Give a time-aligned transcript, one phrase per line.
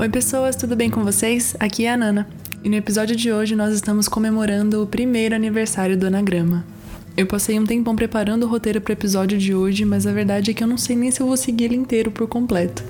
[0.00, 1.56] Oi, pessoas, tudo bem com vocês?
[1.58, 2.28] Aqui é a Nana.
[2.62, 6.64] E no episódio de hoje nós estamos comemorando o primeiro aniversário do Anagrama.
[7.16, 10.52] Eu passei um tempão preparando o roteiro para o episódio de hoje, mas a verdade
[10.52, 12.84] é que eu não sei nem se eu vou seguir ele inteiro por completo.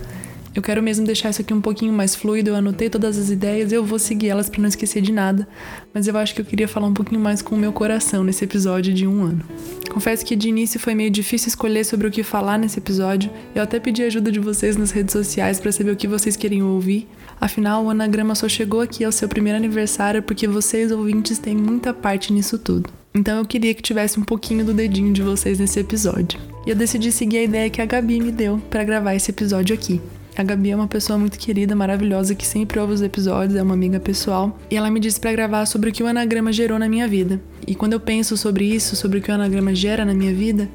[0.59, 3.71] Eu quero mesmo deixar isso aqui um pouquinho mais fluido, eu anotei todas as ideias,
[3.71, 5.47] eu vou seguir elas para não esquecer de nada,
[5.95, 8.43] mas eu acho que eu queria falar um pouquinho mais com o meu coração nesse
[8.43, 9.45] episódio de um ano.
[9.89, 13.63] Confesso que de início foi meio difícil escolher sobre o que falar nesse episódio, eu
[13.63, 17.07] até pedi ajuda de vocês nas redes sociais para saber o que vocês queriam ouvir,
[17.41, 21.95] afinal o Anagrama só chegou aqui ao seu primeiro aniversário porque vocês ouvintes têm muita
[21.95, 22.91] parte nisso tudo.
[23.15, 26.41] Então eu queria que tivesse um pouquinho do dedinho de vocês nesse episódio.
[26.67, 29.73] E eu decidi seguir a ideia que a Gabi me deu para gravar esse episódio
[29.73, 30.01] aqui.
[30.39, 33.75] A Gabi é uma pessoa muito querida, maravilhosa, que sempre ouve os episódios, é uma
[33.75, 34.57] amiga pessoal.
[34.71, 37.41] E ela me disse para gravar sobre o que o anagrama gerou na minha vida.
[37.67, 40.69] E quando eu penso sobre isso, sobre o que o anagrama gera na minha vida,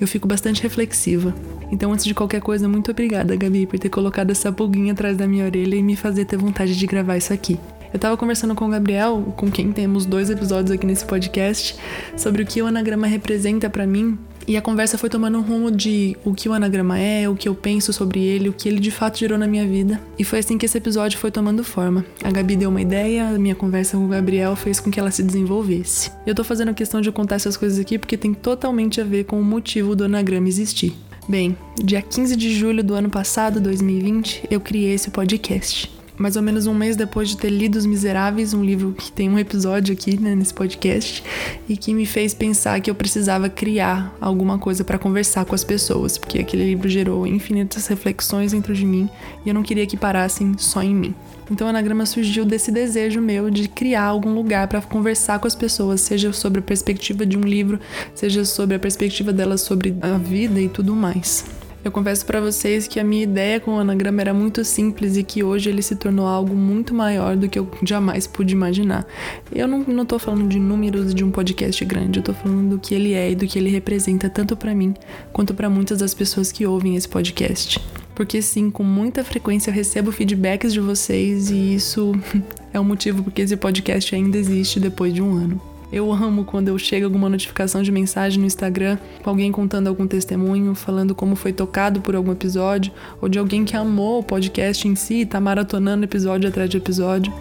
[0.00, 1.32] eu fico bastante reflexiva.
[1.70, 5.28] Então, antes de qualquer coisa, muito obrigada, Gabi, por ter colocado essa pulguinha atrás da
[5.28, 7.56] minha orelha e me fazer ter vontade de gravar isso aqui.
[7.92, 11.76] Eu tava conversando com o Gabriel, com quem temos dois episódios aqui nesse podcast,
[12.16, 15.70] sobre o que o anagrama representa para mim e a conversa foi tomando um rumo
[15.70, 18.78] de o que o anagrama é, o que eu penso sobre ele, o que ele
[18.78, 20.00] de fato gerou na minha vida.
[20.18, 22.04] E foi assim que esse episódio foi tomando forma.
[22.22, 25.10] A Gabi deu uma ideia, a minha conversa com o Gabriel fez com que ela
[25.10, 26.10] se desenvolvesse.
[26.26, 29.40] Eu tô fazendo questão de contar essas coisas aqui porque tem totalmente a ver com
[29.40, 30.92] o motivo do anagrama existir.
[31.28, 36.42] Bem, dia 15 de julho do ano passado, 2020, eu criei esse podcast mais ou
[36.42, 39.92] menos um mês depois de ter lido Os Miseráveis, um livro que tem um episódio
[39.92, 41.22] aqui né, nesse podcast,
[41.68, 45.64] e que me fez pensar que eu precisava criar alguma coisa para conversar com as
[45.64, 49.08] pessoas, porque aquele livro gerou infinitas reflexões dentro de mim
[49.44, 51.14] e eu não queria que parassem só em mim.
[51.50, 55.54] Então, o anagrama surgiu desse desejo meu de criar algum lugar para conversar com as
[55.54, 57.78] pessoas, seja sobre a perspectiva de um livro,
[58.14, 61.44] seja sobre a perspectiva delas sobre a vida e tudo mais.
[61.84, 65.22] Eu confesso para vocês que a minha ideia com o anagrama era muito simples e
[65.22, 69.06] que hoje ele se tornou algo muito maior do que eu jamais pude imaginar.
[69.52, 72.78] Eu não, não tô falando de números de um podcast grande, eu tô falando do
[72.78, 74.94] que ele é e do que ele representa tanto para mim
[75.30, 77.78] quanto para muitas das pessoas que ouvem esse podcast.
[78.14, 82.12] Porque sim, com muita frequência eu recebo feedbacks de vocês e isso
[82.72, 85.73] é o motivo porque esse podcast ainda existe depois de um ano.
[85.92, 90.06] Eu amo quando eu chego alguma notificação de mensagem no Instagram com alguém contando algum
[90.06, 94.88] testemunho, falando como foi tocado por algum episódio, ou de alguém que amou o podcast
[94.88, 97.32] em si e tá maratonando episódio atrás de episódio.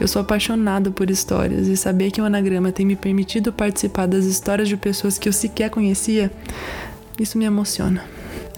[0.00, 4.24] Eu sou apaixonada por histórias e saber que o Anagrama tem me permitido participar das
[4.24, 6.30] histórias de pessoas que eu sequer conhecia,
[7.18, 8.04] isso me emociona.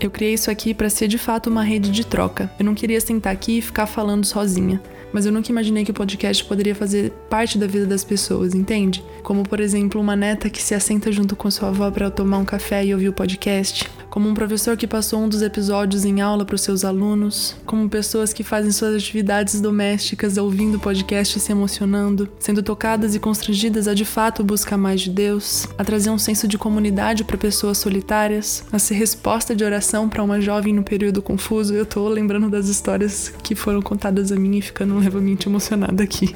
[0.00, 2.50] Eu criei isso aqui para ser de fato uma rede de troca.
[2.58, 4.80] Eu não queria sentar aqui e ficar falando sozinha
[5.12, 9.04] mas eu nunca imaginei que o podcast poderia fazer parte da vida das pessoas, entende?
[9.22, 12.44] Como, por exemplo, uma neta que se assenta junto com sua avó para tomar um
[12.44, 16.44] café e ouvir o podcast, como um professor que passou um dos episódios em aula
[16.44, 21.40] para os seus alunos, como pessoas que fazem suas atividades domésticas ouvindo o podcast e
[21.40, 26.10] se emocionando, sendo tocadas e constrangidas a de fato buscar mais de Deus, a trazer
[26.10, 30.74] um senso de comunidade para pessoas solitárias, a ser resposta de oração para uma jovem
[30.74, 31.72] no período confuso.
[31.72, 36.34] Eu tô lembrando das histórias que foram contadas a mim e ficando levemente emocionada aqui.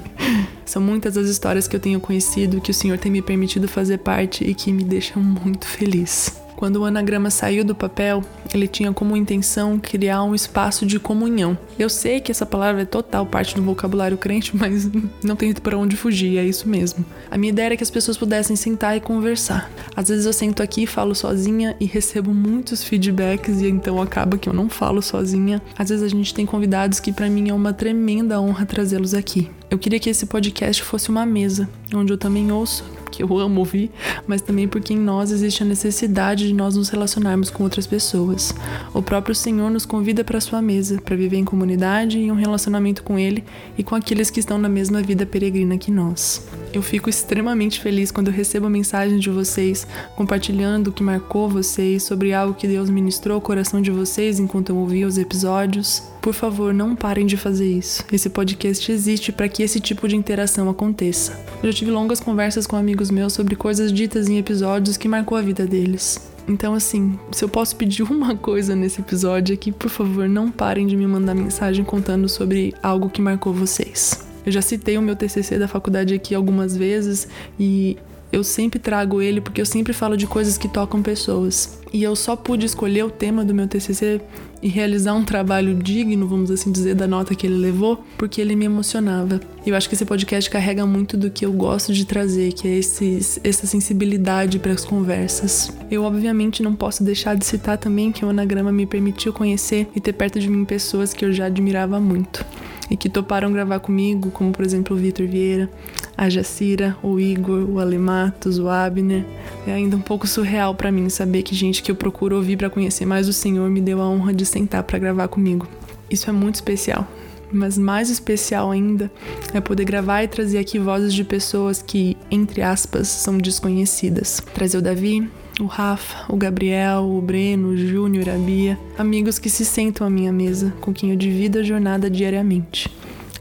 [0.67, 3.99] São muitas as histórias que eu tenho conhecido, que o Senhor tem me permitido fazer
[3.99, 6.46] parte e que me deixam muito feliz.
[6.57, 8.25] Quando o anagrama saiu do papel,
[8.55, 11.57] ele tinha como intenção criar um espaço de comunhão.
[11.79, 14.91] Eu sei que essa palavra é total parte do vocabulário crente, mas
[15.23, 17.05] não tem para onde fugir, é isso mesmo.
[17.31, 19.71] A minha ideia era que as pessoas pudessem sentar e conversar.
[19.95, 24.39] Às vezes eu sento aqui e falo sozinha e recebo muitos feedbacks e então acaba
[24.39, 25.61] que eu não falo sozinha.
[25.77, 29.51] Às vezes a gente tem convidados que para mim é uma tremenda honra trazê-los aqui.
[29.71, 32.85] Eu queria que esse podcast fosse uma mesa, onde eu também ouço,
[33.17, 33.91] que eu amo ouvir,
[34.27, 38.55] mas também porque em nós existe a necessidade de nós nos relacionarmos com outras pessoas.
[38.93, 42.35] O próprio Senhor nos convida para sua mesa, para viver em comunidade e em um
[42.35, 43.43] relacionamento com Ele
[43.79, 46.47] e com aqueles que estão na mesma vida peregrina que nós.
[46.77, 52.03] Eu fico extremamente feliz quando eu recebo mensagens de vocês compartilhando o que marcou vocês,
[52.03, 56.03] sobre algo que Deus ministrou ao coração de vocês enquanto eu ouvia os episódios.
[56.21, 58.05] Por favor, não parem de fazer isso.
[58.13, 61.43] Esse podcast existe para que esse tipo de interação aconteça.
[61.63, 65.39] Eu já tive longas conversas com amigos meus sobre coisas ditas em episódios que marcou
[65.39, 66.21] a vida deles.
[66.47, 70.51] Então, assim, se eu posso pedir uma coisa nesse episódio é que, por favor, não
[70.51, 74.26] parem de me mandar mensagem contando sobre algo que marcou vocês.
[74.47, 77.27] Eu já citei o meu TCC da faculdade aqui algumas vezes
[77.59, 77.99] e
[78.33, 81.81] eu sempre trago ele porque eu sempre falo de coisas que tocam pessoas.
[81.93, 84.21] E eu só pude escolher o tema do meu TCC
[84.63, 88.57] e realizar um trabalho digno, vamos assim dizer, da nota que ele levou, porque ele
[88.57, 89.41] me emocionava.
[89.65, 92.67] E eu acho que esse podcast carrega muito do que eu gosto de trazer, que
[92.67, 95.73] é esse, essa sensibilidade para as conversas.
[95.91, 100.01] Eu, obviamente, não posso deixar de citar também que o Anagrama me permitiu conhecer e
[100.01, 102.45] ter perto de mim pessoas que eu já admirava muito.
[102.91, 105.69] E que toparam gravar comigo, como por exemplo o Vitor Vieira,
[106.17, 109.25] a Jacira, o Igor, o Alematos, o Abner.
[109.67, 112.71] É ainda um pouco surreal para mim saber que gente que eu procuro ouvir para
[112.71, 115.67] conhecer mais o Senhor me deu a honra de sentar para gravar comigo.
[116.11, 117.07] Isso é muito especial.
[117.53, 119.11] Mas mais especial ainda
[119.55, 124.43] é poder gravar e trazer aqui vozes de pessoas que, entre aspas, são desconhecidas.
[124.53, 125.29] Trazer o Davi,
[125.61, 130.11] o Rafa, o Gabriel, o Breno, o Júnior, a Bia, amigos que se sentam à
[130.11, 132.91] minha mesa, com quem eu divido a jornada diariamente.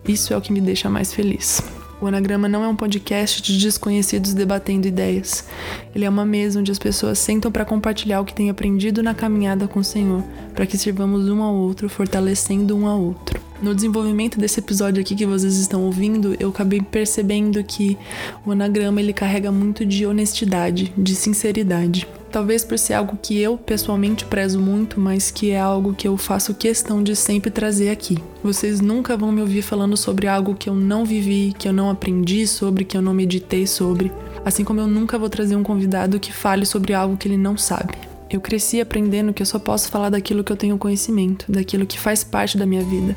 [0.08, 1.62] Isso é o que me deixa mais feliz.
[2.00, 5.46] O Anagrama não é um podcast de desconhecidos debatendo ideias.
[5.94, 9.14] Ele é uma mesa onde as pessoas sentam para compartilhar o que têm aprendido na
[9.14, 10.24] caminhada com o Senhor,
[10.54, 13.45] para que sirvamos um ao outro, fortalecendo um ao outro.
[13.62, 17.98] No desenvolvimento desse episódio aqui que vocês estão ouvindo, eu acabei percebendo que
[18.46, 22.06] o anagrama ele carrega muito de honestidade, de sinceridade.
[22.32, 26.18] Talvez por ser algo que eu pessoalmente prezo muito, mas que é algo que eu
[26.18, 28.18] faço questão de sempre trazer aqui.
[28.44, 31.90] Vocês nunca vão me ouvir falando sobre algo que eu não vivi, que eu não
[31.90, 34.12] aprendi sobre, que eu não meditei sobre.
[34.44, 37.58] Assim como eu nunca vou trazer um convidado que fale sobre algo que ele não
[37.58, 37.94] sabe.
[38.36, 41.98] Eu cresci aprendendo que eu só posso falar daquilo que eu tenho conhecimento, daquilo que
[41.98, 43.16] faz parte da minha vida.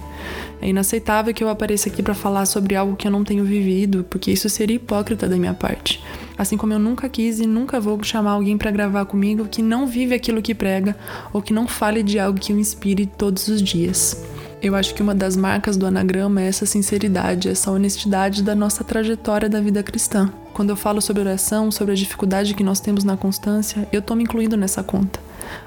[0.63, 4.07] É inaceitável que eu apareça aqui para falar sobre algo que eu não tenho vivido,
[4.09, 6.01] porque isso seria hipócrita da minha parte.
[6.39, 9.89] Assim como eu nunca quis e nunca vou chamar alguém para gravar comigo que não
[9.89, 10.97] vive aquilo que prega
[11.33, 14.25] ou que não fale de algo que o inspire todos os dias.
[14.63, 18.85] Eu acho que uma das marcas do anagrama é essa sinceridade, essa honestidade da nossa
[18.85, 20.33] trajetória da vida cristã.
[20.59, 24.17] Quando eu falo sobre oração, sobre a dificuldade que nós temos na constância, eu estou
[24.17, 25.21] me incluindo nessa conta.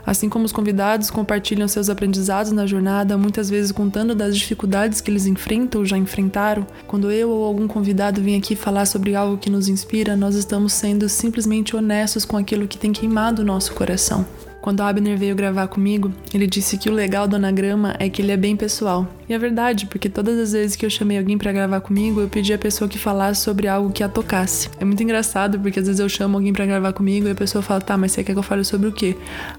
[0.06, 5.10] Assim como os convidados compartilham seus aprendizados na jornada, muitas vezes contando das dificuldades que
[5.10, 9.38] eles enfrentam ou já enfrentaram, quando eu ou algum convidado vem aqui falar sobre algo
[9.38, 13.74] que nos inspira, nós estamos sendo simplesmente honestos com aquilo que tem queimado o nosso
[13.74, 14.26] coração.
[14.62, 18.32] Quando Abner veio gravar comigo, ele disse que o legal do anagrama é que ele
[18.32, 19.08] é bem pessoal.
[19.28, 22.30] E é verdade, porque todas as vezes que eu chamei alguém para gravar comigo, eu
[22.30, 24.70] pedi a pessoa que falasse sobre algo que a tocasse.
[24.80, 27.62] É muito engraçado, porque às vezes eu chamo alguém para gravar comigo e a pessoa
[27.64, 29.18] fala: "Tá, mas você quer que eu fale sobre o quê?".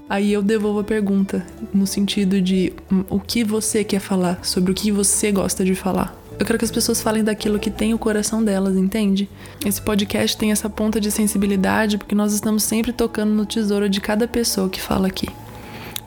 [0.09, 2.71] Aí eu devolvo a pergunta no sentido de
[3.09, 6.22] o que você quer falar, sobre o que você gosta de falar.
[6.39, 9.29] Eu quero que as pessoas falem daquilo que tem o coração delas, entende?
[9.65, 14.01] Esse podcast tem essa ponta de sensibilidade porque nós estamos sempre tocando no tesouro de
[14.01, 15.27] cada pessoa que fala aqui.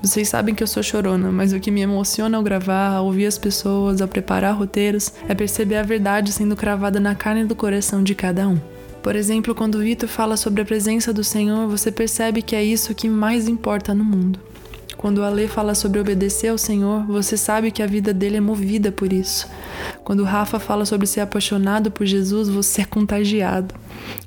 [0.02, 3.26] Vocês sabem que eu sou chorona, mas o que me emociona ao gravar, ao ouvir
[3.26, 8.02] as pessoas, ao preparar roteiros, é perceber a verdade sendo cravada na carne do coração
[8.02, 8.58] de cada um.
[9.02, 12.62] Por exemplo, quando o Vitor fala sobre a presença do Senhor, você percebe que é
[12.62, 14.38] isso que mais importa no mundo.
[14.96, 18.40] Quando a lei fala sobre obedecer ao Senhor, você sabe que a vida dele é
[18.40, 19.46] movida por isso.
[20.02, 23.74] Quando o Rafa fala sobre ser apaixonado por Jesus, você é contagiado.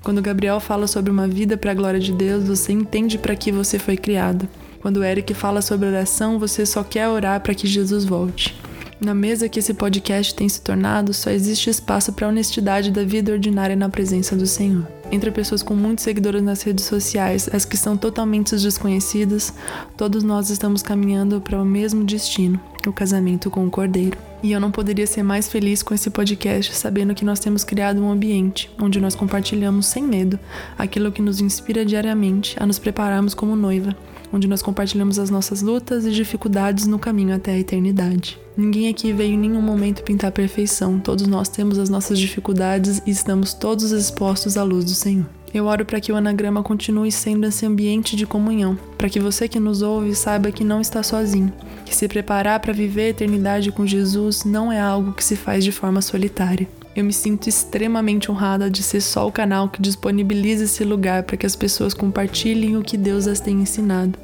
[0.03, 3.35] Quando o Gabriel fala sobre uma vida para a glória de Deus, você entende para
[3.35, 4.47] que você foi criado.
[4.79, 8.55] Quando o Eric fala sobre oração, você só quer orar para que Jesus volte.
[9.01, 13.03] Na mesa que esse podcast tem se tornado, só existe espaço para a honestidade da
[13.03, 17.65] vida ordinária na presença do Senhor entre pessoas com muitos seguidores nas redes sociais, as
[17.65, 19.53] que são totalmente desconhecidas,
[19.97, 24.17] todos nós estamos caminhando para o mesmo destino, o casamento com o Cordeiro.
[24.41, 28.01] E eu não poderia ser mais feliz com esse podcast sabendo que nós temos criado
[28.01, 30.39] um ambiente onde nós compartilhamos sem medo
[30.77, 33.95] aquilo que nos inspira diariamente a nos prepararmos como noiva,
[34.31, 38.39] onde nós compartilhamos as nossas lutas e dificuldades no caminho até a eternidade.
[38.55, 43.11] Ninguém aqui veio em nenhum momento pintar perfeição, todos nós temos as nossas dificuldades e
[43.11, 45.25] estamos todos expostos à luz do Senhor.
[45.53, 49.47] Eu oro para que o anagrama continue sendo esse ambiente de comunhão, para que você
[49.47, 51.51] que nos ouve saiba que não está sozinho,
[51.85, 55.63] que se preparar para viver a eternidade com Jesus não é algo que se faz
[55.63, 56.67] de forma solitária.
[56.99, 61.37] Eu me sinto extremamente honrada de ser só o canal que disponibiliza esse lugar para
[61.37, 64.19] que as pessoas compartilhem o que Deus as tem ensinado,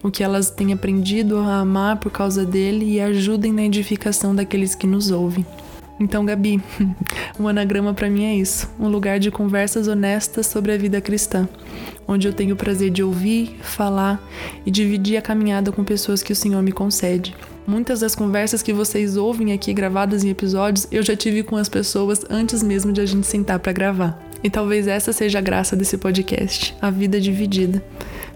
[0.00, 4.76] o que elas têm aprendido a amar por causa dele e ajudem na edificação daqueles
[4.76, 5.44] que nos ouvem.
[5.98, 6.62] Então, Gabi,
[7.36, 11.48] o anagrama para mim é isso, um lugar de conversas honestas sobre a vida cristã,
[12.06, 14.22] onde eu tenho o prazer de ouvir, falar
[14.64, 17.34] e dividir a caminhada com pessoas que o Senhor me concede.
[17.70, 21.68] Muitas das conversas que vocês ouvem aqui gravadas em episódios, eu já tive com as
[21.68, 24.20] pessoas antes mesmo de a gente sentar para gravar.
[24.42, 27.80] E talvez essa seja a graça desse podcast, a vida dividida.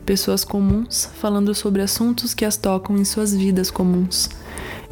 [0.07, 4.31] Pessoas comuns falando sobre assuntos que as tocam em suas vidas comuns.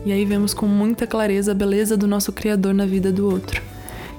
[0.04, 3.62] E aí vemos com muita clareza a beleza do nosso Criador na vida do outro,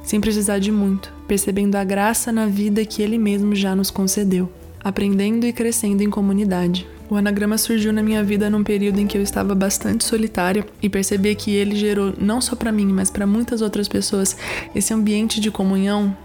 [0.06, 4.50] sem precisar de muito, percebendo a graça na vida que Ele mesmo já nos concedeu,
[4.82, 6.93] aprendendo e crescendo em comunidade.
[7.10, 10.90] O anagrama surgiu na minha vida num período em que eu estava bastante solitária e
[10.90, 14.36] percebi que ele gerou, não só para mim, mas para muitas outras pessoas,
[14.74, 16.16] esse ambiente de comunhão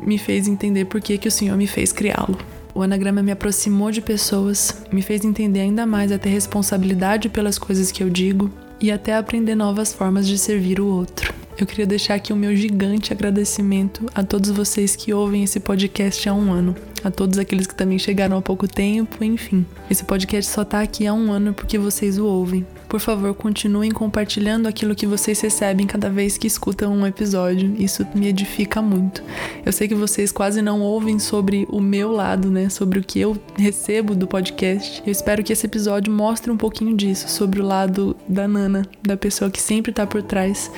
[0.00, 2.38] me fez entender por que, que o Senhor me fez criá-lo.
[2.74, 7.58] O anagrama me aproximou de pessoas, me fez entender ainda mais a ter responsabilidade pelas
[7.58, 11.34] coisas que eu digo, e até aprender novas formas de servir o outro.
[11.58, 16.28] eu queria deixar aqui o meu gigante agradecimento a todos vocês que ouvem esse podcast
[16.28, 19.64] há um ano, a todos aqueles que também chegaram há pouco tempo, enfim.
[19.90, 22.66] Esse podcast só tá aqui há um ano porque vocês o ouvem.
[22.88, 27.74] Por favor, continuem compartilhando aquilo que vocês recebem cada vez que escutam um episódio.
[27.78, 29.22] Isso me edifica muito.
[29.64, 32.70] Eu sei que vocês quase não ouvem sobre o meu lado, né?
[32.70, 35.02] Sobre o que eu recebo do podcast.
[35.04, 39.16] Eu espero que esse episódio mostre um pouquinho disso, sobre o lado da Nana, da
[39.16, 40.70] pessoa que sempre tá por trás,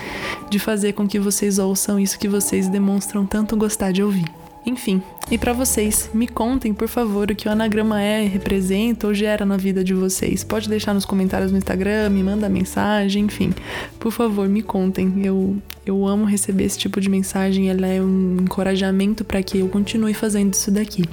[0.50, 4.39] de fazer com que vocês ouçam isso que vocês demonstram tanto gostar de ouvir.
[4.64, 9.14] Enfim, e para vocês, me contem, por favor, o que o anagrama é, representa ou
[9.14, 10.44] gera na vida de vocês.
[10.44, 13.54] Pode deixar nos comentários no Instagram, me manda mensagem, enfim.
[13.98, 15.24] Por favor, me contem.
[15.24, 19.68] Eu, eu amo receber esse tipo de mensagem, ela é um encorajamento para que eu
[19.68, 21.04] continue fazendo isso daqui.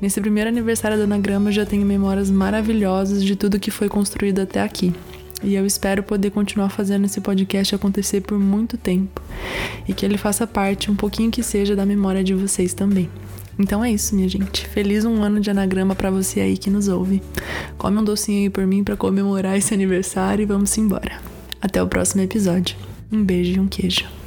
[0.00, 4.40] Nesse primeiro aniversário do anagrama, eu já tenho memórias maravilhosas de tudo que foi construído
[4.40, 4.92] até aqui.
[5.42, 9.22] E eu espero poder continuar fazendo esse podcast acontecer por muito tempo
[9.88, 13.08] e que ele faça parte, um pouquinho que seja, da memória de vocês também.
[13.58, 14.66] Então é isso, minha gente.
[14.66, 17.22] Feliz um ano de anagrama para você aí que nos ouve.
[17.76, 21.18] Come um docinho aí por mim para comemorar esse aniversário e vamos embora.
[21.60, 22.76] Até o próximo episódio.
[23.12, 24.19] Um beijo e um queijo.